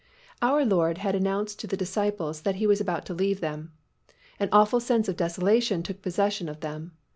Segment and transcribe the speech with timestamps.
[0.41, 3.71] Our Lord had announced to the disciples that He was about to leave them.
[4.39, 6.93] An awful sense of desolation took possession of them.